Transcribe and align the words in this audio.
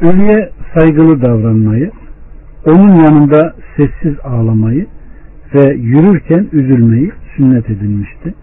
ölüye 0.00 0.50
saygılı 0.74 1.22
davranmayı, 1.22 1.90
onun 2.66 2.94
yanında 2.94 3.54
sessiz 3.76 4.16
ağlamayı 4.24 4.86
ve 5.54 5.74
yürürken 5.74 6.48
üzülmeyi 6.52 7.12
sünnet 7.36 7.70
edilmişti. 7.70 8.34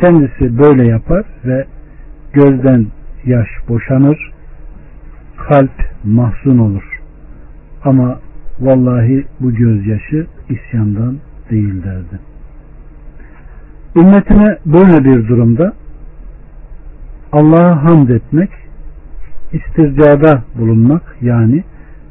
Kendisi 0.00 0.58
böyle 0.58 0.86
yapar 0.86 1.24
ve 1.44 1.66
gözden 2.32 2.86
yaş 3.24 3.48
boşanır, 3.68 4.32
kalp 5.48 5.72
mahzun 6.04 6.58
olur. 6.58 7.00
Ama 7.84 8.20
vallahi 8.60 9.26
bu 9.40 9.54
gözyaşı 9.54 10.26
isyandan 10.48 11.16
değil 11.50 11.82
derdi. 11.84 12.20
Ümmetine 13.96 14.58
böyle 14.66 15.04
bir 15.04 15.28
durumda 15.28 15.72
Allah'a 17.32 17.84
hamd 17.84 18.08
etmek, 18.08 18.50
istircada 19.54 20.42
bulunmak 20.58 21.16
yani 21.20 21.64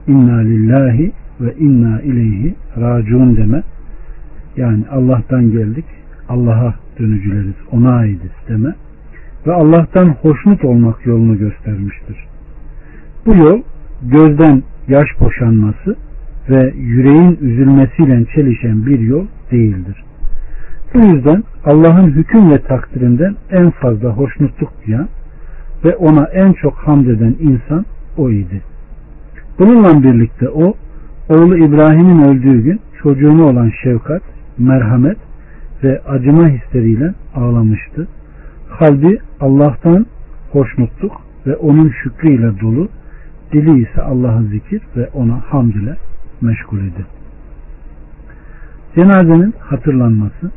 inna 0.07 0.38
lillahi 0.38 1.11
ve 1.41 1.53
inna 1.59 2.01
ileyhi 2.01 2.55
raciun 2.77 3.38
deme 3.38 3.63
yani 4.57 4.84
Allah'tan 4.91 5.51
geldik 5.51 5.85
Allah'a 6.29 6.73
dönücüleriz 6.99 7.55
ona 7.71 7.95
aitiz 7.95 8.31
deme 8.49 8.75
ve 9.48 9.53
Allah'tan 9.53 10.09
hoşnut 10.21 10.65
olmak 10.65 11.05
yolunu 11.05 11.37
göstermiştir. 11.37 12.17
Bu 13.25 13.35
yol 13.35 13.62
gözden 14.01 14.63
yaş 14.87 15.07
boşanması 15.20 15.95
ve 16.49 16.73
yüreğin 16.77 17.37
üzülmesiyle 17.41 18.25
çelişen 18.35 18.85
bir 18.85 18.99
yol 18.99 19.25
değildir. 19.51 20.03
Bu 20.93 20.99
yüzden 20.99 21.43
Allah'ın 21.65 22.07
hüküm 22.07 22.51
ve 22.51 22.57
takdirinden 22.57 23.35
en 23.51 23.71
fazla 23.71 24.09
hoşnutluk 24.09 24.71
duyan 24.87 25.07
ve 25.85 25.95
ona 25.95 26.25
en 26.25 26.53
çok 26.53 26.73
hamd 26.73 27.07
eden 27.07 27.35
insan 27.39 27.85
o 28.17 28.29
idi. 28.29 28.61
Bununla 29.59 30.03
birlikte 30.03 30.49
o, 30.49 30.73
oğlu 31.29 31.57
İbrahim'in 31.57 32.21
öldüğü 32.21 32.63
gün 32.63 32.79
çocuğuna 33.01 33.45
olan 33.45 33.71
şefkat, 33.84 34.21
merhamet 34.57 35.17
ve 35.84 36.01
acıma 36.07 36.49
hisleriyle 36.49 37.13
ağlamıştı. 37.35 38.07
Kalbi 38.79 39.20
Allah'tan 39.40 40.05
hoşnutluk 40.51 41.21
ve 41.48 41.55
onun 41.55 41.93
şükrüyle 42.03 42.59
dolu, 42.59 42.87
dili 43.53 43.81
ise 43.81 44.01
Allah'ı 44.01 44.43
zikir 44.43 44.81
ve 44.97 45.09
ona 45.13 45.41
hamd 45.49 45.73
ile 45.73 45.95
meşgul 46.41 46.77
idi. 46.77 47.05
Cenazenin 48.95 49.53
hatırlanması 49.59 50.51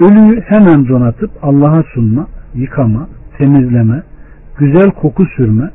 Ölüyü 0.00 0.40
hemen 0.40 0.88
donatıp 0.88 1.30
Allah'a 1.42 1.82
sunma, 1.82 2.26
yıkama, 2.54 3.08
temizleme, 3.38 4.02
güzel 4.58 4.90
koku 4.90 5.26
sürme, 5.36 5.70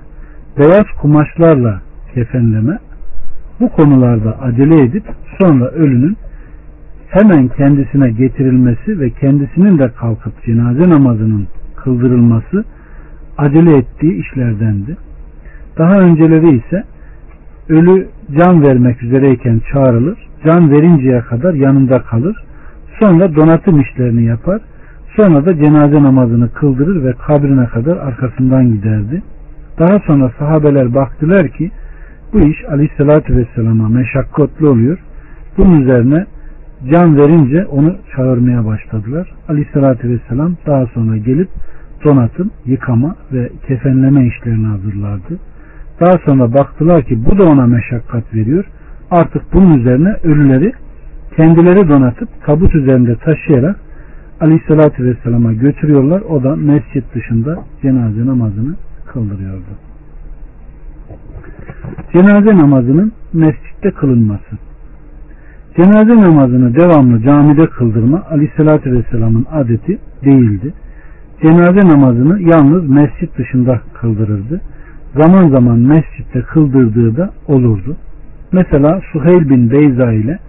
beyaz 0.58 0.86
kumaşlarla 1.02 1.82
kefenleme, 2.14 2.80
bu 3.60 3.70
konularda 3.70 4.42
acele 4.42 4.82
edip 4.82 5.04
sonra 5.40 5.66
ölünün 5.66 6.18
hemen 7.10 7.48
kendisine 7.48 8.12
getirilmesi 8.12 9.00
ve 9.00 9.10
kendisinin 9.10 9.80
de 9.80 9.92
kalkıp 10.00 10.44
cenaze 10.46 10.90
namazının 10.90 11.48
kıldırılması 11.76 12.66
acele 13.38 13.78
ettiği 13.78 14.14
işlerdendi. 14.14 14.98
Daha 15.78 16.00
önceleri 16.00 16.58
ise 16.58 16.84
ölü 17.70 18.08
can 18.40 18.62
vermek 18.68 19.04
üzereyken 19.04 19.62
çağrılır, 19.72 20.18
can 20.46 20.72
verinceye 20.72 21.22
kadar 21.22 21.54
yanında 21.54 22.02
kalır, 22.02 22.36
sonra 23.00 23.36
donatım 23.36 23.82
işlerini 23.82 24.24
yapar, 24.24 24.62
sonra 25.16 25.46
da 25.46 25.58
cenaze 25.58 26.04
namazını 26.04 26.50
kıldırır 26.54 27.04
ve 27.04 27.14
kabrine 27.14 27.66
kadar 27.66 27.98
arkasından 27.98 28.66
giderdi. 28.66 29.24
Daha 29.80 30.00
sonra 30.00 30.32
sahabeler 30.40 30.94
baktılar 30.94 31.48
ki 31.48 31.72
bu 32.34 32.40
iş 32.40 32.66
aleyhissalatü 32.70 33.38
vesselama 33.38 33.90
meşakkatli 33.90 34.68
oluyor. 34.68 34.98
Bunun 35.58 35.82
üzerine 35.82 36.26
can 36.92 37.18
verince 37.18 37.66
onu 37.66 37.96
çağırmaya 38.16 38.66
başladılar. 38.66 39.34
Aleyhissalatü 39.50 40.10
vesselam 40.10 40.56
daha 40.66 40.86
sonra 40.86 41.18
gelip 41.18 41.50
donatım, 42.04 42.52
yıkama 42.66 43.16
ve 43.34 43.50
kefenleme 43.68 44.28
işlerini 44.28 44.66
hazırlardı. 44.66 45.40
Daha 46.00 46.18
sonra 46.26 46.54
baktılar 46.54 47.04
ki 47.04 47.26
bu 47.26 47.38
da 47.38 47.44
ona 47.44 47.66
meşakkat 47.66 48.34
veriyor. 48.34 48.66
Artık 49.12 49.54
bunun 49.54 49.80
üzerine 49.80 50.16
ölüleri 50.24 50.74
kendileri 51.38 51.90
donatıp 51.90 52.30
tabut 52.46 52.76
üzerinde 52.76 53.16
taşıyarak 53.16 53.85
Aleyhisselatü 54.42 55.06
Vesselam'a 55.06 55.54
götürüyorlar. 55.54 56.22
O 56.22 56.44
da 56.44 56.56
mescit 56.56 57.16
dışında 57.16 57.64
cenaze 57.82 58.26
namazını 58.26 58.76
kıldırıyordu. 59.06 59.72
Cenaze 62.14 62.58
namazının 62.58 63.12
mescitte 63.34 63.92
kılınması. 63.92 64.56
Cenaze 65.76 66.16
namazını 66.16 66.76
devamlı 66.76 67.22
camide 67.22 67.66
kıldırma 67.68 68.24
Aleyhisselatü 68.30 68.92
Vesselam'ın 68.92 69.46
adeti 69.52 70.00
değildi. 70.26 70.74
Cenaze 71.42 71.88
namazını 71.88 72.42
yalnız 72.42 72.90
mescit 72.90 73.38
dışında 73.38 73.82
kıldırırdı. 73.94 74.62
Zaman 75.22 75.50
zaman 75.50 75.80
mescitte 75.80 76.42
kıldırdığı 76.42 77.18
da 77.18 77.34
olurdu. 77.48 77.96
Mesela 78.52 79.02
Suheyl 79.12 79.50
bin 79.50 79.72
Beyza 79.72 80.12
ile 80.12 80.40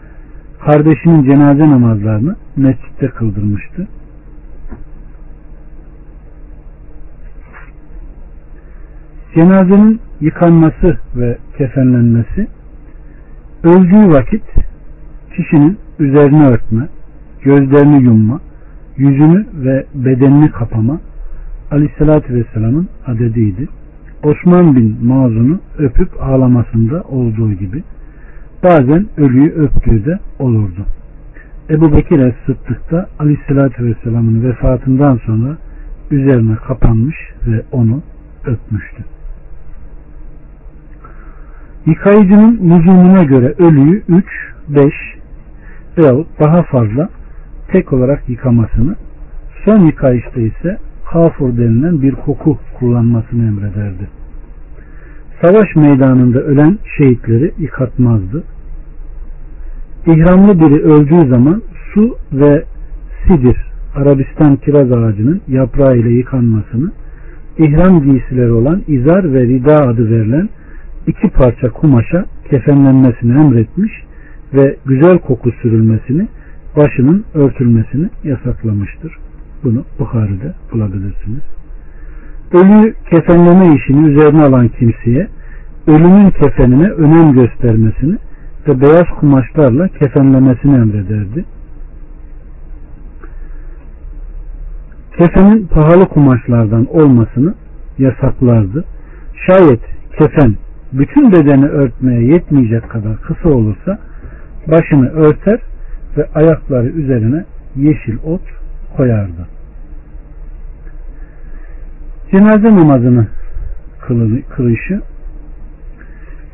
kardeşinin 0.65 1.25
cenaze 1.25 1.71
namazlarını 1.71 2.37
mescitte 2.57 3.09
kıldırmıştı. 3.09 3.89
Cenazenin 9.35 10.01
yıkanması 10.21 10.99
ve 11.17 11.39
kefenlenmesi 11.59 12.49
öldüğü 13.65 14.09
vakit 14.09 14.45
kişinin 15.37 15.79
üzerine 15.99 16.49
örtme, 16.49 16.89
gözlerini 17.43 18.03
yumma, 18.03 18.41
yüzünü 18.97 19.47
ve 19.55 19.87
bedenini 19.95 20.51
kapama 20.51 21.01
Aleyhisselatü 21.71 22.35
Vesselam'ın 22.35 22.89
adediydi. 23.07 23.69
Osman 24.23 24.77
bin 24.77 25.07
Mazun'u 25.07 25.61
öpüp 25.79 26.23
ağlamasında 26.23 27.03
olduğu 27.03 27.53
gibi 27.53 27.83
bazen 28.63 29.07
ölüyü 29.17 29.53
öptüğü 29.53 30.05
de 30.05 30.19
olurdu. 30.39 30.87
Ebu 31.71 31.93
Bekir 31.97 32.19
Es-Sıddık 32.19 32.91
da 32.91 33.09
Aleyhisselatü 33.19 33.85
Vesselam'ın 33.85 34.45
vefatından 34.45 35.21
sonra 35.27 35.57
üzerine 36.11 36.57
kapanmış 36.57 37.17
ve 37.47 37.63
onu 37.73 38.03
öpmüştü. 38.45 39.05
Yıkayıcının 41.87 42.55
lüzumuna 42.55 43.23
göre 43.23 43.55
ölüyü 43.59 44.03
3, 44.09 44.25
5 44.69 44.93
veyahut 45.99 46.27
daha 46.41 46.63
fazla 46.63 47.09
tek 47.69 47.93
olarak 47.93 48.29
yıkamasını, 48.29 48.97
son 49.65 49.87
yıkayışta 49.87 50.41
ise 50.41 50.79
kafur 51.13 51.57
denilen 51.57 52.03
bir 52.03 52.13
koku 52.13 52.59
kullanmasını 52.79 53.47
emrederdi. 53.47 54.09
Savaş 55.43 55.77
meydanında 55.77 56.39
ölen 56.39 56.79
şehitleri 56.99 57.53
yıkatmazdı. 57.59 58.45
İhramlı 60.07 60.61
biri 60.61 60.83
öldüğü 60.83 61.29
zaman 61.29 61.63
su 61.95 62.17
ve 62.33 62.65
sidir, 63.27 63.57
Arabistan 63.95 64.57
kiraz 64.57 64.93
ağacının 64.93 65.41
yaprağı 65.49 65.97
ile 65.97 66.11
yıkanmasını, 66.11 66.93
ihram 67.59 68.03
giysileri 68.03 68.53
olan 68.53 68.83
izar 68.89 69.33
ve 69.33 69.43
rida 69.43 69.75
adı 69.75 70.11
verilen 70.11 70.49
iki 71.07 71.29
parça 71.29 71.71
kumaşa 71.71 72.25
kefenlenmesini 72.51 73.41
emretmiş 73.41 73.93
ve 74.55 74.77
güzel 74.87 75.19
koku 75.19 75.51
sürülmesini, 75.63 76.29
başının 76.77 77.25
örtülmesini 77.35 78.09
yasaklamıştır. 78.25 79.19
Bunu 79.65 79.85
Bukhari'de 79.99 80.55
bulabilirsiniz. 80.73 81.43
Ölü 82.53 82.95
kefenleme 83.11 83.77
işini 83.77 84.09
üzerine 84.09 84.43
alan 84.43 84.69
kimseye 84.69 85.29
ölümün 85.87 86.31
kefenine 86.31 86.91
önem 86.91 87.33
göstermesini 87.33 88.17
ve 88.69 88.81
beyaz 88.81 89.07
kumaşlarla 89.21 89.89
kefenlemesini 89.89 90.75
emrederdi. 90.75 91.45
Kefenin 95.19 95.67
pahalı 95.67 96.09
kumaşlardan 96.09 96.87
olmasını 96.91 97.55
yasaklardı. 97.99 98.85
Şayet 99.47 99.81
kefen 100.19 100.55
bütün 100.93 101.33
bedeni 101.33 101.67
örtmeye 101.67 102.23
yetmeyecek 102.23 102.91
kadar 102.91 103.17
kısa 103.17 103.49
olursa 103.49 103.99
başını 104.67 105.11
örter 105.11 105.61
ve 106.17 106.27
ayakları 106.35 106.87
üzerine 106.87 107.45
yeşil 107.77 108.17
ot 108.25 108.43
koyardı. 108.97 109.56
Cenaze 112.31 112.77
namazını 112.77 113.27
kılışı 114.57 115.01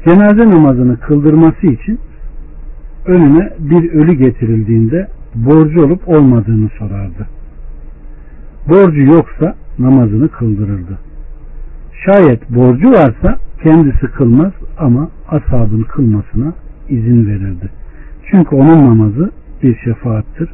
cenaze 0.04 0.50
namazını 0.50 0.96
kıldırması 1.00 1.66
için 1.66 2.00
önüne 3.06 3.52
bir 3.58 3.92
ölü 3.92 4.12
getirildiğinde 4.12 5.08
borcu 5.34 5.84
olup 5.84 6.08
olmadığını 6.08 6.69
sorardı. 6.78 7.26
Borcu 8.69 9.00
yoksa 9.00 9.54
namazını 9.78 10.28
kıldırırdı. 10.28 10.98
Şayet 12.04 12.50
borcu 12.50 12.90
varsa 12.90 13.38
kendisi 13.62 14.06
kılmaz 14.06 14.52
ama 14.78 15.08
ashabın 15.28 15.82
kılmasına 15.82 16.52
izin 16.88 17.26
verirdi. 17.26 17.70
Çünkü 18.30 18.56
onun 18.56 18.86
namazı 18.90 19.30
bir 19.62 19.76
şefaattir. 19.76 20.48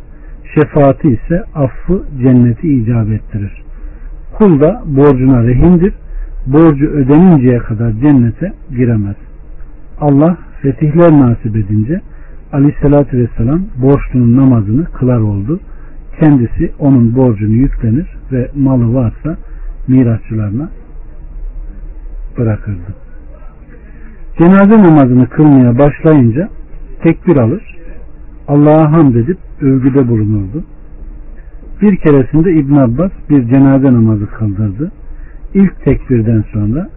Şefaati 0.55 1.09
ise 1.09 1.44
affı 1.55 2.03
cenneti 2.23 2.75
icap 2.75 3.09
ettirir. 3.09 3.68
Kul 4.35 4.61
da 4.61 4.83
borcuna 4.87 5.43
rehindir. 5.43 5.93
Borcu 6.47 6.87
ödeninceye 6.87 7.59
kadar 7.59 7.93
cennete 7.93 8.53
giremez. 8.71 9.17
Allah 10.01 10.37
fetihler 10.63 11.13
nasip 11.13 11.57
edince 11.57 12.01
aleyhissalatü 12.53 13.19
vesselam 13.19 13.63
borçlunun 13.77 14.37
namazını 14.37 14.85
kılar 14.85 15.19
oldu. 15.19 15.61
Kendisi 16.21 16.73
onun 16.79 17.17
borcunu 17.17 17.53
yüklenir 17.53 18.07
ve 18.33 18.51
malı 18.57 18.95
varsa 18.95 19.37
mirasçılarına 19.89 20.69
bırakırdı. 22.39 22.95
Cenaze 24.39 24.83
namazını 24.83 25.29
kılmaya 25.29 25.79
başlayınca 25.79 26.49
tekbir 27.03 27.37
alır, 27.37 27.77
Allah'a 28.49 28.93
hamd 28.93 29.15
edip 29.15 29.39
övgüde 29.61 30.09
bulunurdu. 30.09 30.65
Bir 31.83 31.97
keresinde 31.97 32.53
İbn 32.53 32.75
Abbas 32.75 33.11
bir 33.31 33.49
cenaze 33.49 33.93
namazı 33.93 34.27
kıldırdı. 34.27 34.93
İlk 35.55 35.85
tekbirden 35.85 36.45
sonra 36.53 36.89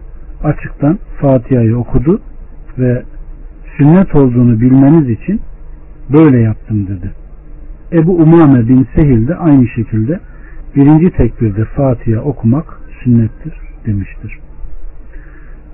açıktan 0.44 0.98
Fatiha'yı 1.20 1.76
okudu 1.76 2.20
ve 2.78 3.02
sünnet 3.76 4.14
olduğunu 4.14 4.60
bilmeniz 4.60 5.10
için 5.10 5.40
böyle 6.12 6.40
yaptım 6.40 6.86
dedi. 6.86 7.10
Ebu 7.92 8.16
Umame 8.16 8.68
bin 8.68 8.86
Sehil 8.94 9.28
de 9.28 9.36
aynı 9.36 9.68
şekilde 9.68 10.20
birinci 10.76 11.10
tekbirde 11.10 11.64
Fatiha 11.64 12.20
okumak 12.20 12.80
sünnettir 13.04 13.54
demiştir. 13.86 14.38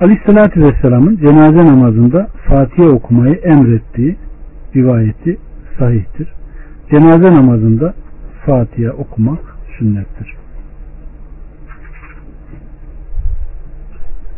Aleyhissalatü 0.00 0.60
Vesselam'ın 0.60 1.16
cenaze 1.16 1.66
namazında 1.66 2.28
Fatiha 2.46 2.88
okumayı 2.88 3.34
emrettiği 3.34 4.16
rivayeti 4.76 5.38
sahihtir. 5.78 6.28
Cenaze 6.90 7.34
namazında 7.34 7.94
Fatiha 8.48 8.92
okumak 8.92 9.38
sünnettir. 9.78 10.36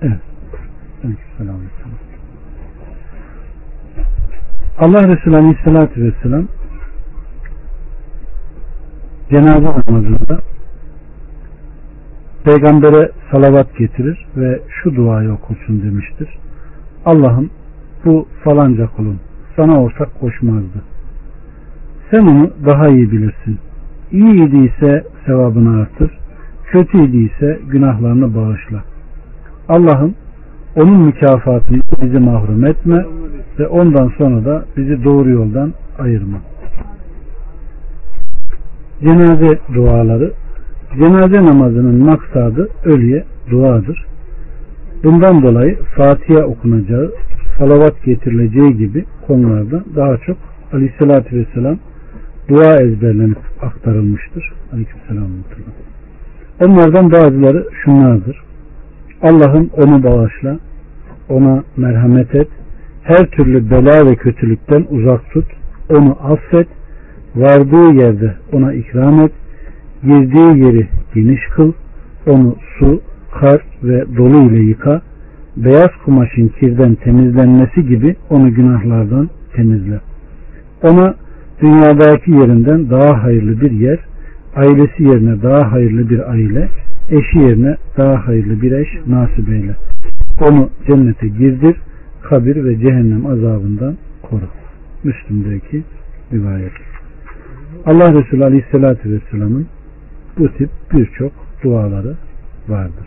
Evet. 0.02 0.20
Allah 4.78 5.08
Resulü 5.08 5.36
Aleyhisselatü 5.36 6.04
Vesselam 6.04 6.48
cenaze 9.30 9.64
namazında 9.64 10.40
peygambere 12.44 13.12
salavat 13.30 13.78
getirir 13.78 14.26
ve 14.36 14.60
şu 14.68 14.96
duayı 14.96 15.32
okursun 15.32 15.82
demiştir. 15.82 16.38
Allah'ım 17.04 17.50
bu 18.04 18.28
falanca 18.44 18.86
kulun 18.86 19.20
sana 19.56 19.82
ortak 19.82 20.20
koşmazdı. 20.20 20.82
Sen 22.10 22.20
onu 22.20 22.50
daha 22.66 22.88
iyi 22.88 23.12
bilirsin. 23.12 23.58
İyi 24.12 24.48
idiyse 24.48 25.04
sevabını 25.26 25.80
artır, 25.80 26.10
kötü 26.64 27.04
idiyse 27.04 27.58
günahlarını 27.68 28.34
bağışla. 28.34 28.84
Allah'ım 29.68 30.14
onun 30.76 31.00
mükafatını 31.00 31.80
bizi 32.02 32.18
mahrum 32.18 32.66
etme 32.66 33.04
ve 33.58 33.68
ondan 33.68 34.12
sonra 34.18 34.44
da 34.44 34.64
bizi 34.76 35.04
doğru 35.04 35.30
yoldan 35.30 35.72
ayırma. 35.98 36.36
Cenaze 39.00 39.58
duaları 39.74 40.32
Cenaze 40.98 41.44
namazının 41.44 42.04
maksadı 42.04 42.68
ölüye 42.84 43.24
duadır. 43.50 44.06
Bundan 45.04 45.42
dolayı 45.42 45.78
Fatiha 45.96 46.42
okunacağı, 46.42 47.12
salavat 47.58 48.04
getirileceği 48.04 48.76
gibi 48.76 49.04
konularda 49.26 49.84
daha 49.96 50.16
çok 50.16 50.36
Aleyhisselatü 50.72 51.36
Vesselam 51.36 51.78
dua 52.48 52.76
ezberlenip 52.76 53.38
aktarılmıştır. 53.62 54.52
Aleykümselam. 54.72 55.28
Onlardan 56.60 57.12
bazıları 57.12 57.66
şunlardır. 57.84 58.42
Allah'ım 59.22 59.70
onu 59.76 60.02
bağışla, 60.02 60.58
ona 61.28 61.64
merhamet 61.76 62.34
et, 62.34 62.48
her 63.02 63.26
türlü 63.31 63.70
bela 63.70 64.10
ve 64.10 64.16
kötülükten 64.16 64.87
uzak 64.90 65.31
tut, 65.31 65.46
onu 65.90 66.16
affet, 66.22 66.69
vardığı 67.37 68.02
yerde 68.02 68.34
ona 68.52 68.72
ikram 68.72 69.20
et, 69.20 69.32
girdiği 70.02 70.64
yeri 70.64 70.88
geniş 71.14 71.40
kıl, 71.56 71.72
onu 72.26 72.56
su, 72.78 73.00
kar 73.40 73.60
ve 73.82 74.04
dolu 74.16 74.50
ile 74.50 74.62
yıka, 74.62 75.02
beyaz 75.56 75.90
kumaşın 76.04 76.48
kirden 76.48 76.94
temizlenmesi 76.94 77.87
gibi 77.87 78.16
onu 78.31 78.54
günahlardan 78.54 79.28
temizle. 79.56 80.00
Ona 80.82 81.14
dünyadaki 81.62 82.30
yerinden 82.30 82.90
daha 82.90 83.22
hayırlı 83.22 83.60
bir 83.60 83.70
yer, 83.70 83.98
ailesi 84.56 85.02
yerine 85.02 85.42
daha 85.42 85.72
hayırlı 85.72 86.10
bir 86.10 86.30
aile, 86.30 86.68
eşi 87.10 87.38
yerine 87.38 87.76
daha 87.96 88.26
hayırlı 88.26 88.62
bir 88.62 88.72
eş 88.72 88.88
nasip 89.06 89.48
eyle. 89.48 89.76
Onu 90.48 90.70
cennete 90.86 91.28
girdir, 91.28 91.76
kabir 92.22 92.64
ve 92.64 92.78
cehennem 92.78 93.26
azabından 93.26 93.96
koru. 94.22 94.48
Müslüm'deki 95.04 95.82
rivayet. 96.32 96.72
Allah 97.86 98.14
Resulü 98.14 98.44
Aleyhisselatü 98.44 99.10
Vesselam'ın 99.12 99.66
bu 100.38 100.48
tip 100.48 100.70
birçok 100.92 101.32
duaları 101.64 102.16
vardır. 102.68 103.06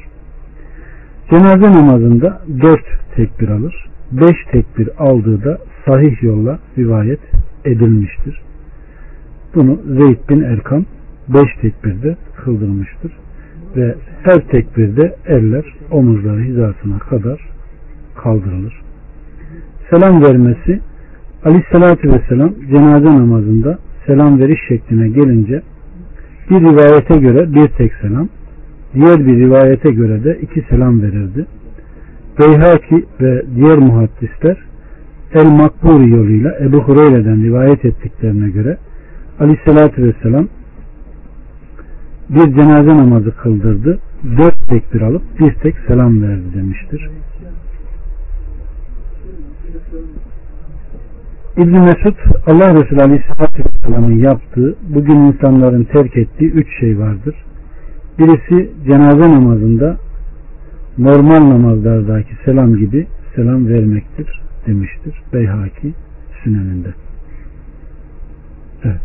Cenaze 1.30 1.72
namazında 1.72 2.42
dört 2.62 3.16
tekbir 3.16 3.50
alır. 3.50 3.90
Beş 4.12 4.36
tekbir 4.52 4.90
aldığı 4.98 5.44
da 5.44 5.58
sahih 5.86 6.24
yolla 6.24 6.60
rivayet 6.78 7.20
edilmiştir. 7.66 8.42
Bunu 9.56 9.80
Zeyd 9.88 10.30
bin 10.30 10.42
Erkam 10.42 10.86
beş 11.28 11.56
tekbirde 11.62 12.18
kıldırmıştır. 12.36 13.12
Ve 13.76 13.96
her 14.24 14.48
tekbirde 14.48 15.16
eller 15.26 15.66
omuzları 15.92 16.40
hizasına 16.40 17.00
kadar 17.00 17.40
kaldırılır. 18.16 18.82
Selam 19.90 20.24
vermesi 20.24 20.80
Aleyhisselatü 21.46 22.12
Vesselam 22.14 22.54
cenaze 22.70 23.06
namazında 23.06 23.78
selam 24.06 24.40
veriş 24.40 24.60
şekline 24.68 25.08
gelince 25.08 25.62
bir 26.50 26.62
rivayete 26.62 27.20
göre 27.20 27.54
bir 27.54 27.68
tek 27.68 27.94
selam, 27.94 28.30
diğer 28.94 29.28
bir 29.28 29.38
rivayete 29.38 29.92
göre 29.92 30.24
de 30.24 30.40
iki 30.42 30.62
selam 30.70 31.02
verirdi. 31.02 31.46
Beyhaki 32.40 33.06
ve 33.22 33.44
diğer 33.56 33.78
muhaddisler 33.78 34.58
El 35.34 35.52
Makburi 35.52 36.10
yoluyla 36.10 36.58
Ebu 36.60 36.78
Hureyre'den 36.78 37.44
rivayet 37.44 37.86
ettiklerine 37.86 38.50
göre 38.50 38.78
Aleyhisselatü 39.40 40.04
Vesselam 40.04 40.48
bir 42.30 42.56
cenaze 42.56 42.98
namazı 42.98 43.36
kıldırdı. 43.36 44.00
Dört 44.38 44.68
tekbir 44.68 45.02
alıp 45.02 45.22
bir 45.40 45.54
tek 45.54 45.76
selam 45.88 46.22
verdi 46.22 46.44
demiştir. 46.56 47.10
İbn 51.58 51.80
Mesud 51.80 52.16
Allah 52.48 52.74
Resulü 52.74 53.02
Aleyhisselatü 53.02 53.64
Vesselam'ın 53.66 54.18
yaptığı 54.18 54.76
bugün 54.90 55.16
insanların 55.16 55.84
terk 55.84 56.18
ettiği 56.18 56.52
üç 56.52 56.80
şey 56.80 57.00
vardır. 57.00 57.36
Birisi 58.20 58.72
cenaze 58.86 59.32
namazında 59.32 59.98
normal 60.98 61.50
namazlardaki 61.50 62.36
selam 62.46 62.76
gibi 62.76 63.08
selam 63.36 63.68
vermektir 63.68 64.43
demiştir. 64.68 65.16
Beyhaki 65.34 65.94
süneninde. 66.44 66.94
Evet. 68.84 69.02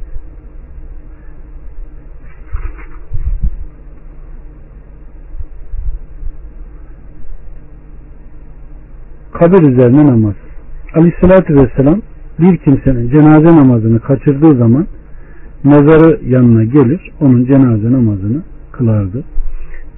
Kabir 9.33 9.63
üzerine 9.63 10.07
namaz. 10.07 10.35
Aleyhissalatü 10.95 11.57
Vesselam 11.57 12.01
bir 12.39 12.57
kimsenin 12.57 13.11
cenaze 13.11 13.57
namazını 13.57 14.01
kaçırdığı 14.01 14.57
zaman 14.57 14.87
mezarı 15.65 16.21
yanına 16.27 16.65
gelir, 16.65 17.11
onun 17.21 17.45
cenaze 17.45 17.93
namazını 17.93 18.43
kılardı. 18.73 19.25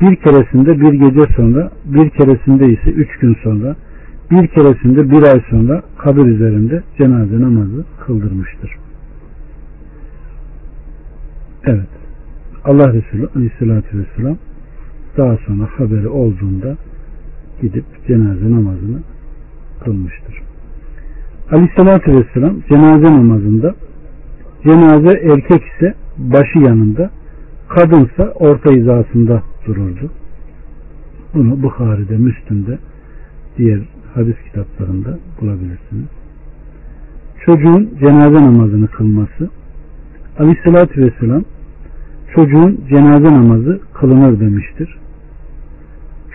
Bir 0.00 0.16
keresinde 0.16 0.80
bir 0.80 0.92
gece 0.92 1.34
sonra, 1.36 1.70
bir 1.84 2.10
keresinde 2.10 2.68
ise 2.68 2.90
üç 2.90 3.18
gün 3.18 3.36
sonra, 3.42 3.76
bir 4.30 4.46
keresinde 4.46 5.10
bir 5.10 5.22
ay 5.22 5.40
sonra 5.50 5.82
kabir 5.99 6.26
üzerinde 6.26 6.82
cenaze 6.99 7.40
namazı 7.40 7.84
kıldırmıştır. 8.06 8.76
Evet. 11.64 11.88
Allah 12.64 12.92
Resulü 12.92 13.28
Aleyhisselatü 13.37 13.99
Vesselam 13.99 14.37
daha 15.16 15.37
sonra 15.37 15.68
haberi 15.76 16.08
olduğunda 16.08 16.76
gidip 17.62 17.84
cenaze 18.08 18.50
namazını 18.50 19.00
kılmıştır. 19.84 20.42
Aleyhissalatü 21.52 22.12
Vesselam 22.12 22.60
cenaze 22.68 23.14
namazında 23.14 23.75
cenaze 24.64 25.18
erkek 25.18 25.62
ise 25.64 25.94
başı 26.18 26.58
yanında 26.58 27.10
kadınsa 27.68 28.32
orta 28.34 28.70
hizasında 28.70 29.42
dururdu. 29.66 30.10
Bunu 31.34 31.62
Bukhari'de, 31.62 32.16
Müslüm'de, 32.16 32.78
diğer 33.58 33.80
hadis 34.14 34.36
kitaplarında 34.44 35.18
bulabilirsiniz. 35.40 36.08
Çocuğun 37.44 37.90
cenaze 38.00 38.44
namazını 38.44 38.88
kılması 38.88 39.50
Aleyhisselatü 40.38 41.02
Vesselam 41.02 41.44
çocuğun 42.34 42.80
cenaze 42.88 43.34
namazı 43.34 43.80
kılınır 43.94 44.40
demiştir. 44.40 44.98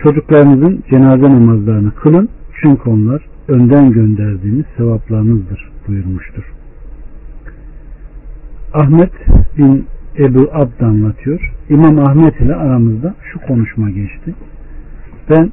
Çocuklarınızın 0.02 0.82
cenaze 0.90 1.22
namazlarını 1.22 1.94
kılın 1.94 2.28
çünkü 2.62 2.90
onlar 2.90 3.22
önden 3.48 3.92
gönderdiğiniz 3.92 4.64
sevaplarınızdır 4.76 5.70
buyurmuştur. 5.88 6.52
Ahmet 8.74 9.12
bin 9.58 9.86
Ebu 10.18 10.48
Abd 10.52 10.80
anlatıyor. 10.80 11.52
İmam 11.70 11.98
Ahmet 11.98 12.40
ile 12.40 12.54
aramızda 12.54 13.14
şu 13.32 13.40
konuşma 13.40 13.90
geçti. 13.90 14.34
Ben 15.30 15.50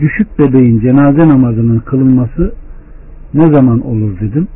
düşük 0.00 0.38
bebeğin 0.38 0.80
cenaze 0.80 1.28
namazının 1.28 1.78
kılınması 1.78 2.54
ne 3.34 3.54
zaman 3.54 3.80
olur 3.80 4.20
dedim. 4.20 4.48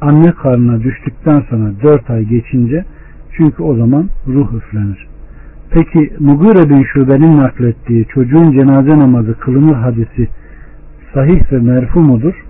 Anne 0.00 0.32
karnına 0.32 0.82
düştükten 0.82 1.40
sonra 1.50 1.70
dört 1.82 2.10
ay 2.10 2.24
geçince 2.24 2.84
çünkü 3.36 3.62
o 3.62 3.76
zaman 3.76 4.08
ruh 4.26 4.52
üflenir. 4.54 5.08
Peki 5.70 6.12
Mugire 6.18 6.70
bin 6.70 6.84
Şube'nin 6.84 7.38
naklettiği 7.38 8.06
çocuğun 8.06 8.52
cenaze 8.52 8.98
namazı 8.98 9.38
kılınır 9.38 9.74
hadisi 9.74 10.28
sahih 11.14 11.52
ve 11.52 11.58
merfu 11.58 12.00
mudur? 12.00 12.44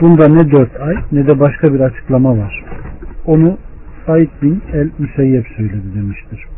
Bunda 0.00 0.28
ne 0.28 0.50
dört 0.50 0.80
ay 0.80 0.94
ne 1.12 1.26
de 1.26 1.40
başka 1.40 1.74
bir 1.74 1.80
açıklama 1.80 2.38
var. 2.38 2.64
Onu 3.26 3.58
Said 4.06 4.28
bin 4.42 4.62
el 4.72 4.90
Müseyyep 4.98 5.46
söyledi 5.56 5.94
demiştir. 5.94 6.51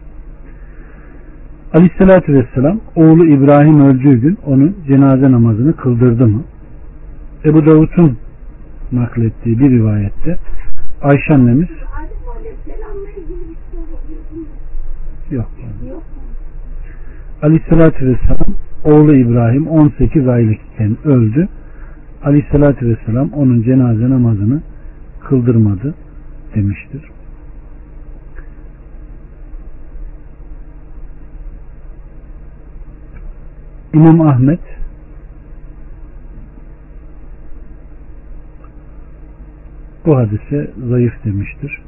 Aleyhissalatü 1.74 2.34
Vesselam 2.34 2.80
oğlu 2.96 3.26
İbrahim 3.26 3.80
öldüğü 3.80 4.20
gün 4.20 4.38
onun 4.46 4.76
cenaze 4.88 5.32
namazını 5.32 5.76
kıldırdı 5.76 6.26
mı? 6.26 6.42
Ebu 7.44 7.66
Davud'un 7.66 8.18
naklettiği 8.92 9.58
bir 9.58 9.70
rivayette 9.70 10.38
Ayşe 11.02 11.34
annemiz 11.34 11.68
yok. 15.30 15.50
Aleyhissalatü 17.42 18.06
Vesselam 18.06 18.54
oğlu 18.84 19.16
İbrahim 19.16 19.66
18 19.66 20.28
aylık 20.28 20.58
iken 20.74 20.96
öldü. 21.04 21.48
Aleyhissalatü 22.24 22.88
Vesselam 22.88 23.30
onun 23.32 23.62
cenaze 23.62 24.10
namazını 24.10 24.62
kıldırmadı 25.20 25.94
demiştir. 26.54 27.02
İmam 33.94 34.20
Ahmet 34.20 34.60
bu 40.06 40.16
hadise 40.16 40.70
zayıf 40.88 41.24
demiştir. 41.24 41.82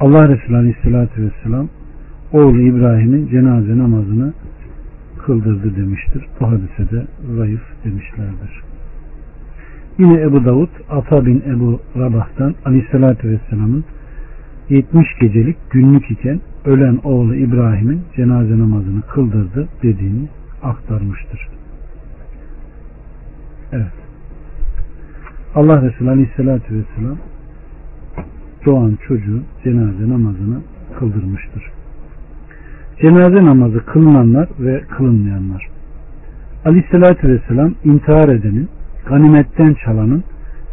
Allah 0.00 0.28
Resulü 0.28 0.56
Aleyhisselatü 0.56 1.22
Vesselam 1.22 1.68
oğlu 2.32 2.60
İbrahim'in 2.60 3.28
cenaze 3.28 3.78
namazını 3.78 4.32
kıldırdı 5.18 5.76
demiştir. 5.76 6.26
Bu 6.40 6.48
hadise 6.48 6.90
de 6.90 7.06
zayıf 7.36 7.62
demişlerdir. 7.84 8.62
Yine 9.98 10.20
Ebu 10.20 10.44
Davud 10.44 10.70
Ata 10.90 11.26
bin 11.26 11.42
Ebu 11.46 11.80
Rabah'tan 11.96 12.54
Aleyhisselatü 12.64 13.28
Vesselam'ın 13.28 13.84
70 14.68 15.06
gecelik 15.20 15.56
günlük 15.70 16.10
iken 16.10 16.40
ölen 16.64 17.00
oğlu 17.04 17.34
İbrahim'in 17.34 18.02
cenaze 18.16 18.58
namazını 18.58 19.02
kıldırdı 19.02 19.68
dediğini 19.82 20.28
aktarmıştır. 20.62 21.48
Evet. 23.72 23.92
Allah 25.54 25.82
Resulü 25.82 26.10
Aleyhisselatü 26.10 26.74
Vesselam 26.74 27.18
doğan 28.66 28.98
çocuğu 29.08 29.42
cenaze 29.64 30.08
namazını 30.08 30.60
kıldırmıştır. 30.98 31.62
Cenaze 33.02 33.44
namazı 33.44 33.86
kılınanlar 33.86 34.48
ve 34.60 34.80
kılınmayanlar. 34.80 35.68
Aleyhisselatü 36.64 37.28
Vesselam 37.28 37.74
intihar 37.84 38.28
edenin, 38.28 38.68
ganimetten 39.08 39.76
çalanın 39.84 40.24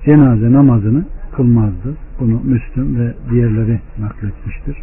cenaze 0.05 0.51
namazını 0.51 1.05
kılmazdı. 1.35 1.97
Bunu 2.19 2.41
Müslüm 2.43 2.99
ve 2.99 3.13
diğerleri 3.31 3.79
nakletmiştir. 3.99 4.77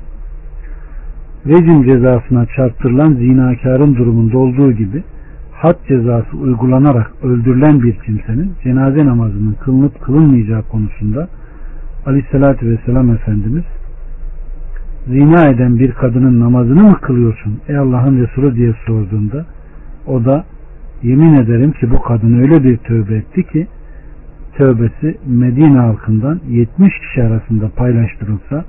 Rejim 1.47 1.85
cezasına 1.85 2.47
çarptırılan 2.57 3.13
zinakarın 3.13 3.95
durumunda 3.97 4.39
olduğu 4.39 4.73
gibi 4.73 5.03
had 5.53 5.77
cezası 5.89 6.37
uygulanarak 6.37 7.13
öldürülen 7.23 7.83
bir 7.83 7.95
kimsenin 7.95 8.53
cenaze 8.65 9.07
namazının 9.07 9.57
kılınıp 9.65 10.01
kılınmayacağı 10.01 10.63
konusunda 10.63 11.29
Aleyhisselatü 12.07 12.71
Vesselam 12.71 13.11
Efendimiz 13.11 13.65
zina 15.07 15.49
eden 15.49 15.79
bir 15.79 15.93
kadının 15.93 16.41
namazını 16.41 16.83
mı 16.83 17.01
kılıyorsun 17.01 17.61
ey 17.69 17.77
Allah'ın 17.77 18.27
Resulü 18.27 18.57
diye 18.57 18.75
sorduğunda 18.87 19.47
o 20.07 20.25
da 20.25 20.45
yemin 21.03 21.35
ederim 21.35 21.73
ki 21.73 21.91
bu 21.91 22.03
kadın 22.03 22.39
öyle 22.39 22.65
bir 22.65 22.77
tövbe 22.77 23.15
etti 23.15 23.43
ki 23.43 23.67
tövbesi 24.57 25.19
Medine 25.27 25.79
halkından 25.79 26.41
70 26.49 26.93
kişi 26.99 27.23
arasında 27.23 27.69
paylaştırılsa 27.77 28.65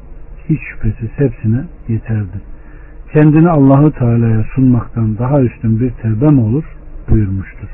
hiç 0.50 0.60
şüphesiz 0.72 1.10
hepsine 1.16 1.64
yeterdi. 1.88 2.59
Kendini 3.14 3.50
Allahu 3.50 3.92
Teala'ya 3.92 4.44
sunmaktan 4.56 5.18
daha 5.18 5.42
üstün 5.42 5.80
bir 5.80 5.90
tevbe 5.90 6.30
mi 6.30 6.42
olur 6.42 6.64
buyurmuştur. 7.10 7.68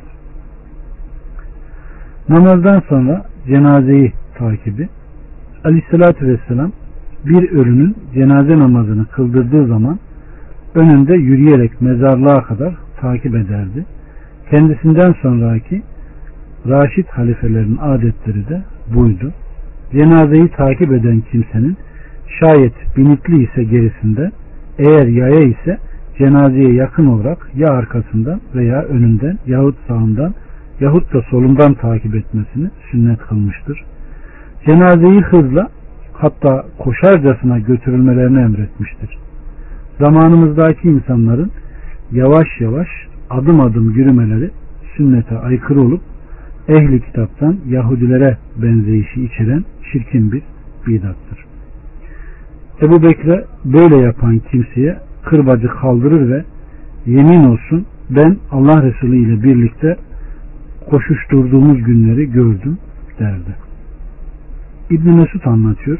Namazdan 2.29 2.83
sonra 2.89 3.25
cenazeyi 3.47 4.13
takibi 4.37 4.89
Aleyhisselatü 5.63 6.27
Vesselam 6.27 6.71
bir 7.25 7.51
ölünün 7.51 7.95
cenaze 8.13 8.59
namazını 8.59 9.05
kıldırdığı 9.05 9.67
zaman 9.67 9.99
önünde 10.75 11.13
yürüyerek 11.15 11.81
mezarlığa 11.81 12.43
kadar 12.43 12.75
takip 13.01 13.35
ederdi. 13.35 13.85
Kendisinden 14.51 15.15
sonraki 15.21 15.81
Raşid 16.67 17.07
halifelerin 17.07 17.77
adetleri 17.81 18.49
de 18.49 18.61
buydu. 18.95 19.33
Cenazeyi 19.91 20.47
takip 20.47 20.91
eden 20.91 21.23
kimsenin 21.31 21.77
şayet 22.39 22.73
binitli 22.97 23.43
ise 23.43 23.63
gerisinde 23.63 24.31
eğer 24.79 25.07
yaya 25.07 25.41
ise 25.41 25.77
cenazeye 26.17 26.73
yakın 26.73 27.05
olarak 27.05 27.49
ya 27.55 27.69
arkasından 27.69 28.41
veya 28.55 28.81
önünden 28.81 29.37
yahut 29.47 29.75
sağından 29.87 30.33
yahut 30.79 31.13
da 31.13 31.21
solundan 31.21 31.73
takip 31.73 32.15
etmesini 32.15 32.69
sünnet 32.91 33.19
kılmıştır. 33.19 33.83
Cenazeyi 34.65 35.21
hızla 35.21 35.69
hatta 36.13 36.65
koşarcasına 36.77 37.59
götürülmelerini 37.59 38.39
emretmiştir. 38.39 39.17
Zamanımızdaki 39.99 40.87
insanların 40.87 41.51
yavaş 42.11 42.47
yavaş 42.59 42.87
adım 43.29 43.61
adım 43.61 43.91
yürümeleri 43.91 44.51
sünnete 44.97 45.37
aykırı 45.37 45.81
olup 45.81 46.01
ehli 46.67 47.01
kitaptan 47.01 47.57
Yahudilere 47.67 48.37
benzeyişi 48.61 49.25
içeren 49.25 49.63
şirkin 49.91 50.31
bir 50.31 50.41
bidattır. 50.87 51.45
Ebu 52.81 53.03
Bekre 53.03 53.45
böyle 53.65 53.97
yapan 53.97 54.41
kimseye 54.51 54.99
kırbacı 55.25 55.67
kaldırır 55.67 56.29
ve 56.29 56.43
yemin 57.05 57.43
olsun 57.43 57.85
ben 58.09 58.37
Allah 58.51 58.83
Resulü 58.83 59.17
ile 59.17 59.43
birlikte 59.43 59.97
koşuşturduğumuz 60.89 61.83
günleri 61.83 62.31
gördüm 62.31 62.77
derdi. 63.19 63.55
İbn 64.89 65.09
Mesud 65.09 65.45
anlatıyor. 65.45 65.99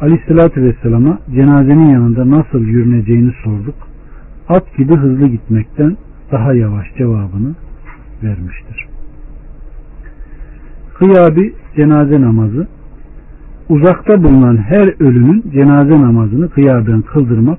Aleyhissalatü 0.00 0.62
Vesselam'a 0.62 1.18
cenazenin 1.34 1.88
yanında 1.88 2.30
nasıl 2.30 2.60
yürüneceğini 2.60 3.32
sorduk. 3.44 3.74
At 4.48 4.76
gibi 4.76 4.96
hızlı 4.96 5.26
gitmekten 5.26 5.96
daha 6.32 6.54
yavaş 6.54 6.86
cevabını 6.98 7.54
vermiştir. 8.22 8.86
Kıyabi 10.98 11.54
cenaze 11.76 12.20
namazı 12.20 12.68
uzakta 13.68 14.24
bulunan 14.24 14.56
her 14.56 14.94
ölünün 15.00 15.44
cenaze 15.52 16.00
namazını 16.02 16.50
kıyaben 16.50 17.02
kıldırmak 17.02 17.58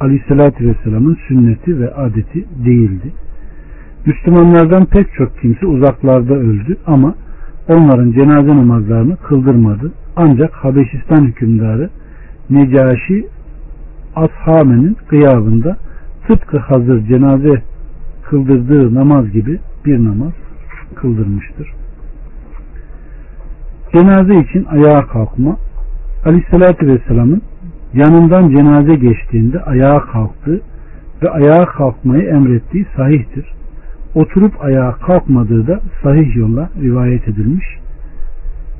Aleyhisselatü 0.00 0.68
Vesselam'ın 0.68 1.18
sünneti 1.28 1.80
ve 1.80 1.94
adeti 1.94 2.44
değildi. 2.64 3.12
Müslümanlardan 4.06 4.84
pek 4.84 5.14
çok 5.14 5.40
kimse 5.40 5.66
uzaklarda 5.66 6.34
öldü 6.34 6.76
ama 6.86 7.14
onların 7.68 8.12
cenaze 8.12 8.48
namazlarını 8.48 9.16
kıldırmadı. 9.16 9.92
Ancak 10.16 10.52
Habeşistan 10.52 11.24
hükümdarı 11.24 11.90
Necaşi 12.50 13.26
Ashame'nin 14.16 14.96
gıyabında 15.08 15.76
tıpkı 16.28 16.58
hazır 16.58 17.06
cenaze 17.06 17.62
kıldırdığı 18.24 18.94
namaz 18.94 19.32
gibi 19.32 19.58
bir 19.84 20.04
namaz 20.04 20.32
kıldırmıştır. 20.94 21.72
Cenaze 23.92 24.34
için 24.34 24.64
ayağa 24.64 25.06
kalkma 25.06 25.56
Aleyhisselatü 26.24 26.86
Vesselam'ın 26.86 27.42
yanından 27.94 28.48
cenaze 28.56 28.94
geçtiğinde 28.94 29.60
ayağa 29.60 30.00
kalktı 30.00 30.60
ve 31.22 31.30
ayağa 31.30 31.66
kalkmayı 31.66 32.22
emrettiği 32.22 32.86
sahihtir. 32.96 33.46
Oturup 34.14 34.64
ayağa 34.64 34.92
kalkmadığı 34.92 35.66
da 35.66 35.80
sahih 36.02 36.36
yolla 36.36 36.70
rivayet 36.82 37.28
edilmiş 37.28 37.66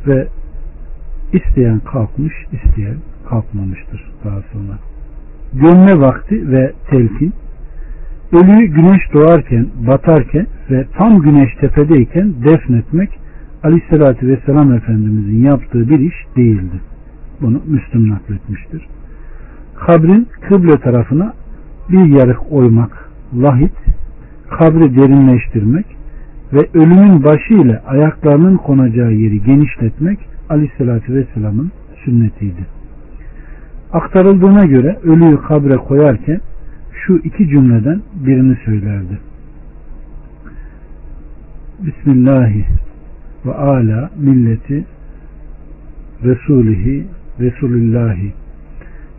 ve 0.06 0.28
isteyen 1.32 1.78
kalkmış, 1.78 2.34
isteyen 2.52 2.96
kalkmamıştır 3.28 4.12
daha 4.24 4.40
sonra. 4.52 4.78
Gömme 5.54 6.00
vakti 6.00 6.52
ve 6.52 6.72
telkin 6.90 7.32
ölüyü 8.32 8.66
güneş 8.66 9.12
doğarken, 9.12 9.66
batarken 9.86 10.46
ve 10.70 10.86
tam 10.98 11.20
güneş 11.20 11.54
tepedeyken 11.60 12.34
defnetmek 12.44 13.10
Aleyhisselatü 13.62 14.28
Vesselam 14.28 14.72
Efendimizin 14.72 15.44
yaptığı 15.44 15.88
bir 15.88 15.98
iş 15.98 16.14
değildi. 16.36 16.80
Bunu 17.40 17.62
Müslüm 17.66 18.10
nakletmiştir. 18.10 18.86
Kabrin 19.74 20.28
kıble 20.48 20.78
tarafına 20.78 21.32
bir 21.88 22.04
yarık 22.04 22.52
oymak, 22.52 23.10
lahit, 23.42 23.74
kabri 24.50 24.96
derinleştirmek 24.96 25.86
ve 26.52 26.68
ölümün 26.74 27.24
başı 27.24 27.54
ile 27.54 27.82
ayaklarının 27.86 28.56
konacağı 28.56 29.12
yeri 29.12 29.42
genişletmek 29.42 30.18
Aleyhisselatü 30.50 31.14
Vesselam'ın 31.14 31.72
sünnetiydi. 32.04 32.66
Aktarıldığına 33.92 34.64
göre 34.64 34.98
ölüyü 35.02 35.36
kabre 35.36 35.76
koyarken 35.76 36.40
şu 36.92 37.16
iki 37.16 37.48
cümleden 37.48 38.02
birini 38.14 38.56
söylerdi. 38.64 39.18
Bismillahi 41.86 42.64
ve 43.46 43.54
ala 43.54 44.10
milleti 44.18 44.84
Resulihi 46.24 47.06
Resulillahi 47.40 48.32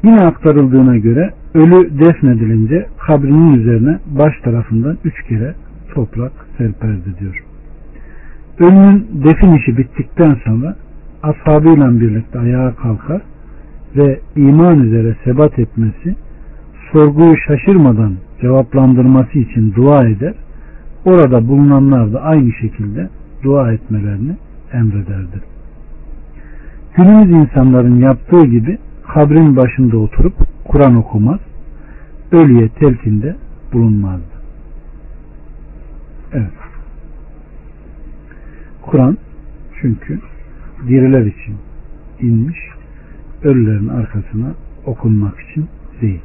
Yine 0.04 0.18
aktarıldığına 0.18 0.98
göre 0.98 1.34
ölü 1.54 2.00
defnedilince 2.00 2.86
kabrinin 3.08 3.54
üzerine 3.54 4.00
baş 4.06 4.34
tarafından 4.44 4.98
üç 5.04 5.24
kere 5.24 5.56
toprak 5.94 6.32
serperdi 6.58 7.20
diyor. 7.20 7.44
Ölünün 8.60 9.08
defin 9.26 9.54
işi 9.54 9.78
bittikten 9.78 10.38
sonra 10.46 10.76
ashabıyla 11.24 12.00
birlikte 12.00 12.40
ayağa 12.40 12.76
kalkar 12.76 13.22
ve 13.96 14.20
iman 14.36 14.80
üzere 14.80 15.16
sebat 15.24 15.60
etmesi, 15.60 16.16
sorguyu 16.92 17.36
şaşırmadan 17.48 18.14
cevaplandırması 18.42 19.40
için 19.40 19.74
dua 19.76 20.08
eder. 20.08 20.34
Orada 21.06 21.48
bulunanlar 21.48 22.14
da 22.14 22.22
aynı 22.22 22.52
şekilde 22.52 23.10
dua 23.43 23.72
etmelerini 23.72 24.36
emrederdi. 24.74 25.41
Günümüz 26.96 27.31
insanların 27.31 27.96
yaptığı 27.96 28.46
gibi 28.46 28.77
kabrin 29.13 29.55
başında 29.55 29.98
oturup 29.98 30.34
Kur'an 30.65 30.96
okumaz, 30.96 31.39
ölüye 32.31 32.69
telkinde 32.69 33.36
bulunmazdı. 33.74 34.39
Evet. 36.34 36.51
Kur'an 38.81 39.17
çünkü 39.81 40.19
diriler 40.88 41.25
için 41.25 41.55
inmiş, 42.22 42.60
ölülerin 43.43 43.88
arkasına 43.88 44.53
okunmak 44.86 45.39
için 45.39 45.67
değil. 46.01 46.22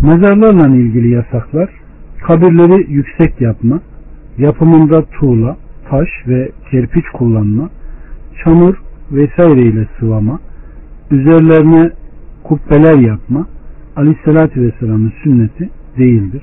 Mezarlarla 0.00 0.76
ilgili 0.76 1.08
yasaklar, 1.08 1.70
kabirleri 2.22 2.92
yüksek 2.92 3.40
yapma, 3.40 3.80
yapımında 4.38 5.02
tuğla, 5.04 5.56
taş 5.90 6.08
ve 6.26 6.48
kerpiç 6.70 7.04
kullanma, 7.12 7.70
çamur 8.44 8.74
vesaire 9.12 9.62
ile 9.62 9.88
sıvama, 9.98 10.40
üzerlerine 11.10 11.90
kubbeler 12.42 12.98
yapma, 12.98 13.46
aleyhissalatü 13.96 14.62
vesselamın 14.62 15.12
sünneti 15.22 15.70
değildir. 15.98 16.42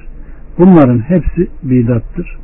Bunların 0.57 0.99
hepsi 0.99 1.47
bidattır. 1.63 2.37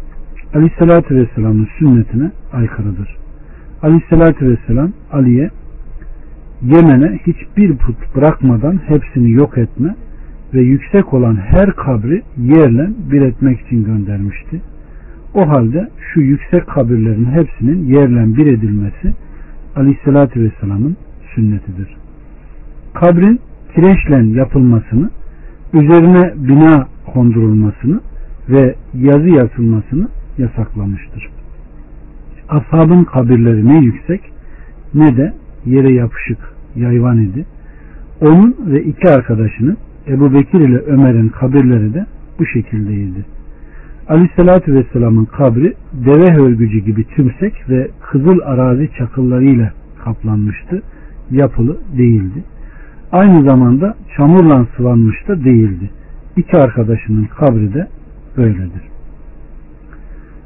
Aleyhissalatü 0.54 1.16
vesselamın 1.16 1.68
sünnetine 1.80 2.32
aykırıdır. 2.54 3.18
Aleyhissalatü 3.84 4.50
vesselam 4.50 4.92
Ali'ye 5.12 5.50
Yemen'e 6.62 7.20
hiçbir 7.28 7.78
put 7.78 8.16
bırakmadan 8.16 8.80
hepsini 8.88 9.32
yok 9.32 9.58
etme 9.58 9.96
ve 10.54 10.62
yüksek 10.62 11.14
olan 11.14 11.36
her 11.36 11.72
kabri 11.72 12.22
yerle 12.38 12.90
bir 13.12 13.22
etmek 13.22 13.62
için 13.62 13.84
göndermişti. 13.84 14.62
O 15.34 15.50
halde 15.50 15.90
şu 16.14 16.22
yüksek 16.22 16.68
kabirlerin 16.68 17.26
hepsinin 17.26 17.86
yerle 17.86 18.38
bir 18.38 18.48
edilmesi 18.48 19.14
Aleyhisselatü 19.76 20.44
Vesselam'ın 20.44 20.98
sünnetidir. 21.36 21.96
Kabrin 22.94 23.40
kireçle 23.76 24.38
yapılmasını, 24.40 25.10
üzerine 25.74 26.34
bina 26.38 26.88
kondurulmasını 27.14 28.00
ve 28.50 28.76
yazı 28.94 29.30
yazılmasını 29.30 30.08
yasaklamıştır. 30.38 31.30
Ashabın 32.50 33.04
kabirleri 33.04 33.68
ne 33.68 33.80
yüksek 33.80 34.22
ne 34.94 35.18
de 35.18 35.34
yere 35.66 35.94
yapışık 35.94 36.38
yayvan 36.76 37.18
idi. 37.18 37.46
Onun 38.22 38.56
ve 38.60 38.84
iki 38.84 39.10
arkadaşının 39.10 39.78
Ebu 40.08 40.34
Bekir 40.34 40.60
ile 40.60 40.78
Ömer'in 40.78 41.30
kabirleri 41.30 41.94
de 41.94 42.06
bu 42.40 42.46
şekildeydi. 42.46 43.26
Aleyhissalatü 44.08 44.74
Vesselam'ın 44.74 45.26
kabri 45.26 45.74
deve 45.94 46.34
hörgücü 46.34 46.80
gibi 46.80 47.04
tümsek 47.04 47.70
ve 47.70 47.88
kızıl 48.02 48.40
arazi 48.44 48.90
çakıllarıyla 48.98 49.74
kaplanmıştı. 50.04 50.82
Yapılı 51.32 51.78
değildi. 51.98 52.44
Aynı 53.12 53.50
zamanda 53.50 53.96
çamurla 54.18 54.66
sıvanmış 54.78 55.28
da 55.28 55.44
değildi. 55.44 55.90
İki 56.38 56.58
arkadaşının 56.58 57.26
kabri 57.26 57.74
de 57.74 57.88
böyledir. 58.38 58.82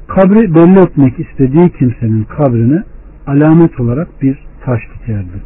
Kabri 0.07 0.55
belli 0.55 0.79
etmek 0.79 1.19
istediği 1.19 1.69
kimsenin 1.69 2.23
kabrine 2.23 2.83
alamet 3.27 3.79
olarak 3.79 4.21
bir 4.21 4.37
taş 4.65 4.81
dikerdi. 4.93 5.41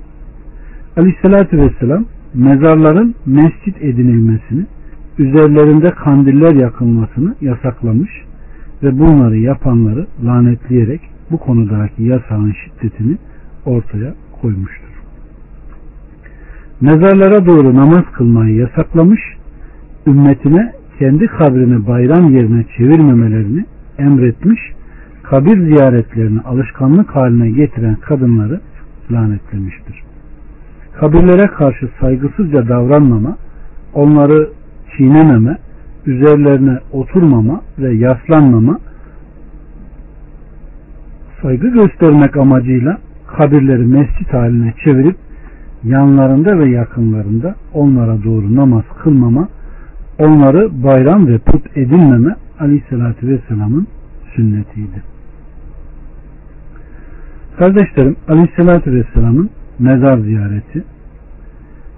Aleyhissalatü 0.97 1.58
Vesselam 1.58 2.06
mezarların 2.33 3.15
mescit 3.25 3.81
edinilmesini 3.81 4.65
üzerlerinde 5.17 5.89
kandiller 5.89 6.55
yakılmasını 6.55 7.35
yasaklamış 7.41 8.11
ve 8.83 8.99
bunları 8.99 9.37
yapanları 9.37 10.07
lanetleyerek 10.25 11.01
bu 11.31 11.37
konudaki 11.37 12.03
yasağın 12.03 12.53
şiddetini 12.53 13.17
ortaya 13.65 14.13
koymuştur. 14.41 14.93
Mezarlara 16.81 17.45
doğru 17.45 17.75
namaz 17.75 18.03
kılmayı 18.13 18.55
yasaklamış, 18.55 19.21
ümmetine 20.07 20.73
kendi 20.99 21.27
kabrini 21.27 21.87
bayram 21.87 22.35
yerine 22.35 22.65
çevirmemelerini 22.77 23.65
emretmiş, 23.97 24.59
kabir 25.23 25.57
ziyaretlerini 25.67 26.41
alışkanlık 26.41 27.15
haline 27.15 27.49
getiren 27.49 27.95
kadınları 27.95 28.61
lanetlemiştir. 29.11 30.02
Kabirlere 30.99 31.47
karşı 31.47 31.89
saygısızca 32.01 32.67
davranmama, 32.67 33.38
onları 33.93 34.49
çiğnememe, 34.97 35.58
üzerlerine 36.06 36.79
oturmama 36.91 37.62
ve 37.79 37.93
yaslanmama 37.93 38.79
saygı 41.41 41.67
göstermek 41.67 42.38
amacıyla 42.38 42.97
kabirleri 43.27 43.86
mescit 43.86 44.34
haline 44.34 44.73
çevirip 44.84 45.15
yanlarında 45.84 46.60
ve 46.60 46.69
yakınlarında 46.69 47.56
onlara 47.73 48.23
doğru 48.23 48.56
namaz 48.56 48.84
kılmama, 49.03 49.47
onları 50.19 50.84
bayram 50.84 51.27
ve 51.27 51.38
put 51.38 51.77
edinmeme 51.77 52.36
aleyhissalatü 52.60 53.27
vesselamın 53.27 53.88
sünnetiydi. 54.36 55.03
Kardeşlerim 57.58 58.15
aleyhissalatü 58.27 58.93
vesselamın 58.93 59.49
mezar 59.79 60.17
ziyareti 60.17 60.83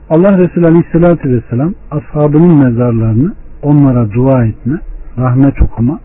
Allah 0.09 0.37
Resulü 0.37 0.67
Aleyhisselatü 0.67 1.29
Vesselam 1.29 1.73
ashabının 1.91 2.57
mezarlarını 2.57 3.33
onlara 3.61 4.11
dua 4.11 4.45
etme, 4.45 4.79
rahmet 5.17 5.61
okuma 5.61 5.99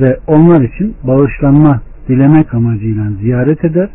ve 0.00 0.18
onlar 0.26 0.60
için 0.60 0.94
bağışlanma 1.04 1.80
dilemek 2.08 2.54
amacıyla 2.54 3.10
ziyaret 3.20 3.64
eder, 3.64 3.88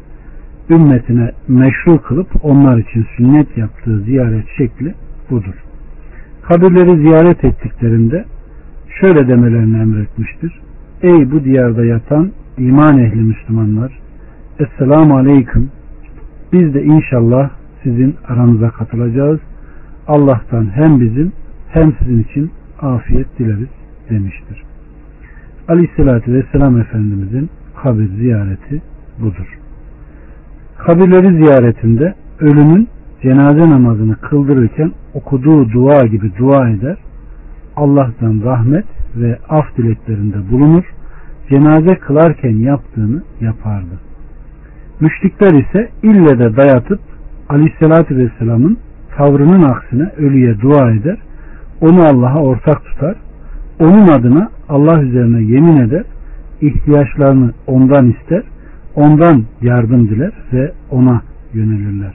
ümmetine 0.69 1.31
meşru 1.47 2.01
kılıp 2.01 2.27
onlar 2.43 2.77
için 2.77 3.05
sünnet 3.17 3.57
yaptığı 3.57 3.99
ziyaret 3.99 4.45
şekli 4.57 4.93
budur. 5.29 5.55
Kabirleri 6.41 6.97
ziyaret 6.97 7.43
ettiklerinde 7.43 8.25
şöyle 9.01 9.27
demelerini 9.27 9.81
emretmiştir. 9.81 10.59
Ey 11.01 11.31
bu 11.31 11.43
diyarda 11.43 11.85
yatan 11.85 12.31
iman 12.57 12.97
ehli 12.97 13.21
Müslümanlar, 13.21 13.99
Esselamu 14.59 15.17
Aleyküm, 15.17 15.71
biz 16.55 16.73
de 16.73 16.83
inşallah 16.83 17.49
sizin 17.83 18.15
aranıza 18.27 18.69
katılacağız. 18.69 19.39
Allah'tan 20.07 20.65
hem 20.75 20.99
bizim 20.99 21.31
hem 21.69 21.93
sizin 21.99 22.23
için 22.23 22.51
afiyet 22.81 23.39
dileriz 23.39 23.69
demiştir. 24.09 24.63
Aleyhissalatü 25.67 26.33
Vesselam 26.33 26.79
Efendimizin 26.79 27.49
kabir 27.83 28.07
ziyareti 28.07 28.81
budur. 29.21 29.59
Kabirleri 30.77 31.43
ziyaretinde 31.43 32.13
ölünün 32.39 32.87
cenaze 33.21 33.69
namazını 33.69 34.15
kıldırırken 34.15 34.91
okuduğu 35.13 35.71
dua 35.71 36.05
gibi 36.05 36.31
dua 36.37 36.69
eder. 36.69 36.97
Allah'tan 37.75 38.41
rahmet 38.43 38.85
ve 39.15 39.39
af 39.49 39.77
dileklerinde 39.77 40.51
bulunur. 40.51 40.83
Cenaze 41.49 41.95
kılarken 41.95 42.55
yaptığını 42.55 43.23
yapardı. 43.41 43.99
Müşrikler 44.99 45.53
ise 45.53 45.89
ille 46.03 46.39
de 46.39 46.57
dayatıp 46.57 46.99
Aleyhisselatü 47.49 48.17
Vesselam'ın 48.17 48.77
tavrının 49.17 49.63
aksine 49.63 50.11
ölüye 50.17 50.61
dua 50.61 50.91
eder. 50.91 51.17
Onu 51.81 52.05
Allah'a 52.05 52.39
ortak 52.43 52.85
tutar. 52.85 53.15
Onun 53.79 54.07
adına 54.07 54.49
Allah 54.69 55.01
üzerine 55.01 55.41
yemin 55.41 55.77
eder. 55.77 56.03
ihtiyaçlarını 56.61 57.51
ondan 57.67 58.11
ister. 58.11 58.43
Ondan 58.95 59.43
yardım 59.61 60.09
diler 60.09 60.31
ve 60.53 60.71
ona 60.91 61.21
yönelirler. 61.53 62.13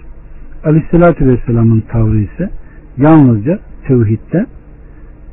Aleyhisselatü 0.65 1.27
Vesselam'ın 1.27 1.81
tavrı 1.81 2.19
ise 2.19 2.51
yalnızca 2.99 3.59
tevhidden, 3.89 4.47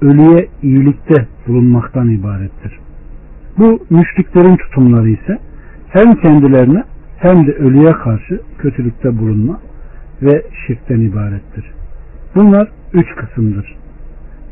ölüye 0.01 0.47
iyilikte 0.63 1.27
bulunmaktan 1.47 2.09
ibarettir. 2.09 2.79
Bu 3.57 3.79
müşriklerin 3.89 4.55
tutumları 4.55 5.09
ise 5.09 5.37
hem 5.89 6.15
kendilerine 6.15 6.83
hem 7.17 7.47
de 7.47 7.51
ölüye 7.53 7.91
karşı 7.91 8.41
kötülükte 8.57 9.19
bulunma 9.19 9.59
ve 10.21 10.43
şirkten 10.67 10.99
ibarettir. 10.99 11.65
Bunlar 12.35 12.67
üç 12.93 13.15
kısımdır. 13.15 13.75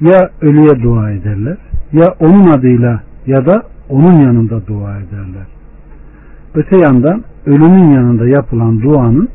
Ya 0.02 0.30
ölüye 0.42 0.84
dua 0.84 1.12
ederler, 1.12 1.58
ya 1.94 2.16
onun 2.20 2.52
adıyla 2.52 3.04
ya 3.26 3.46
da 3.46 3.64
onun 3.90 4.14
yanında 4.14 4.68
dua 4.68 4.98
ederler. 4.98 5.48
Öte 6.56 6.78
yandan 6.78 7.24
ölünün 7.46 7.92
yanında 7.92 8.28
yapılan 8.28 8.82
duanın 8.82 9.30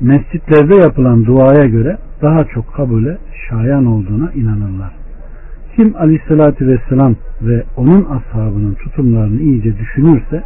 mescitlerde 0.00 0.74
yapılan 0.80 1.24
duaya 1.24 1.66
göre 1.66 1.98
daha 2.22 2.44
çok 2.44 2.74
kabule 2.74 3.18
şayan 3.48 3.86
olduğuna 3.86 4.32
inanırlar. 4.32 4.92
Kim 5.76 5.94
aleyhissalatü 5.96 6.66
vesselam 6.66 7.14
ve 7.42 7.62
onun 7.76 8.04
ashabının 8.04 8.74
tutumlarını 8.74 9.40
iyice 9.40 9.78
düşünürse 9.78 10.42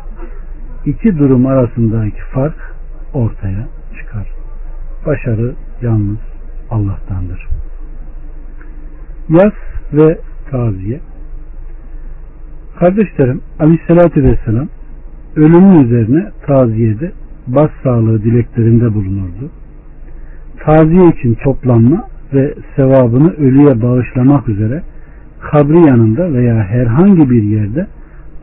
iki 0.89 1.19
durum 1.19 1.47
arasındaki 1.47 2.21
fark 2.33 2.75
ortaya 3.15 3.69
çıkar. 3.99 4.29
Başarı 5.07 5.55
yalnız 5.83 6.19
Allah'tandır. 6.71 7.49
Yas 9.29 9.53
ve 9.93 10.19
taziye 10.51 11.01
Kardeşlerim 12.79 13.41
aleyhissalatü 13.61 14.25
vesselam 14.25 14.69
ölümün 15.37 15.85
üzerine 15.85 16.31
taziyede 16.47 17.13
bas 17.47 17.71
sağlığı 17.83 18.23
dileklerinde 18.23 18.95
bulunurdu. 18.95 19.51
Taziye 20.65 21.09
için 21.09 21.35
toplanma 21.35 22.05
ve 22.35 22.55
sevabını 22.77 23.33
ölüye 23.33 23.83
bağışlamak 23.83 24.49
üzere 24.49 24.83
kabri 25.41 25.87
yanında 25.87 26.33
veya 26.33 26.55
herhangi 26.55 27.31
bir 27.31 27.43
yerde 27.43 27.87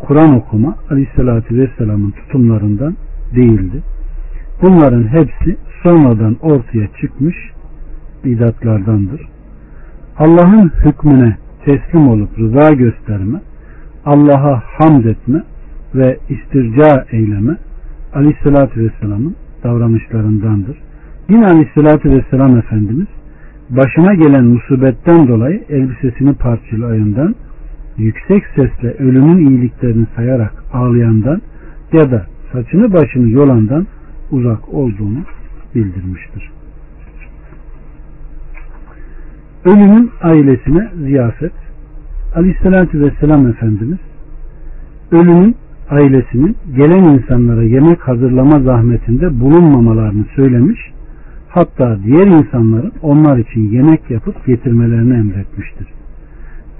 Kur'an 0.07 0.35
okuma 0.35 0.75
Aleyhisselatü 0.91 1.57
Vesselam'ın 1.57 2.11
tutumlarından 2.11 2.95
değildi. 3.35 3.83
Bunların 4.61 5.07
hepsi 5.07 5.57
sonradan 5.83 6.35
ortaya 6.41 6.87
çıkmış 7.01 7.35
bidatlardandır. 8.25 9.21
Allah'ın 10.17 10.71
hükmüne 10.85 11.37
teslim 11.65 12.07
olup 12.07 12.39
rıza 12.39 12.73
gösterme, 12.73 13.41
Allah'a 14.05 14.63
hamd 14.65 15.05
etme 15.05 15.43
ve 15.95 16.17
istirca 16.29 17.05
eyleme 17.11 17.57
Aleyhisselatü 18.13 18.83
Vesselam'ın 18.83 19.35
davranışlarındandır. 19.63 20.77
Yine 21.29 21.45
Aleyhisselatü 21.45 22.09
Vesselam 22.09 22.57
Efendimiz 22.57 23.07
başına 23.69 24.13
gelen 24.13 24.45
musibetten 24.45 25.27
dolayı 25.27 25.63
elbisesini 25.69 26.33
parçalayından 26.33 27.35
yüksek 27.97 28.43
sesle 28.55 28.91
ölümün 28.91 29.47
iyiliklerini 29.47 30.05
sayarak 30.15 30.53
ağlayandan 30.73 31.41
ya 31.93 32.11
da 32.11 32.25
saçını 32.53 32.93
başını 32.93 33.29
yolandan 33.29 33.87
uzak 34.31 34.73
olduğunu 34.73 35.19
bildirmiştir. 35.75 36.51
Ölümün 39.65 40.11
ailesine 40.21 40.89
ziyafet 41.03 41.53
Aleyhisselatü 42.35 43.01
Vesselam 43.01 43.47
Efendimiz 43.47 43.99
ölümün 45.11 45.55
ailesinin 45.89 46.57
gelen 46.75 47.03
insanlara 47.03 47.63
yemek 47.63 48.07
hazırlama 48.07 48.59
zahmetinde 48.59 49.39
bulunmamalarını 49.39 50.25
söylemiş 50.35 50.79
hatta 51.49 51.97
diğer 52.03 52.27
insanların 52.27 52.91
onlar 53.01 53.37
için 53.37 53.71
yemek 53.71 54.11
yapıp 54.11 54.45
getirmelerini 54.45 55.13
emretmiştir. 55.13 55.87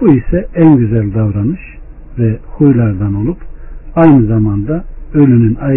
Bu 0.00 0.08
ise 0.08 0.48
en 0.54 0.76
güzel 0.76 1.14
davranış 1.14 1.60
ve 2.18 2.38
huylardan 2.46 3.14
olup 3.14 3.38
aynı 3.94 4.26
zamanda 4.26 4.84
ölünün 5.14 5.54
ayrı 5.54 5.74